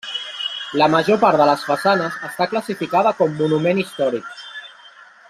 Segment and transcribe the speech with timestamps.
[0.81, 4.35] La major part de les façanes està classificada com Monument històric.